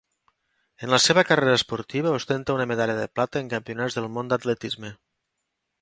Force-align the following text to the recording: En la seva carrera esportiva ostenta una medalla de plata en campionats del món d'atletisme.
En 0.85 0.89
la 0.93 0.99
seva 1.03 1.23
carrera 1.31 1.59
esportiva 1.59 2.15
ostenta 2.21 2.57
una 2.57 2.67
medalla 2.73 2.97
de 3.01 3.07
plata 3.19 3.45
en 3.45 3.55
campionats 3.55 4.01
del 4.01 4.13
món 4.17 4.33
d'atletisme. 4.33 4.97